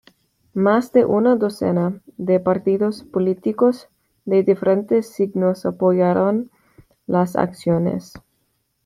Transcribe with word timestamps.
Más 0.55 0.91
de 0.93 1.05
una 1.05 1.35
docena 1.35 2.01
de 2.17 2.39
partidos 2.39 3.03
políticos 3.03 3.87
de 4.25 4.41
diferentes 4.41 5.13
signos 5.13 5.63
apoyaron 5.67 6.49
las 7.05 7.35
acciones. 7.35 8.13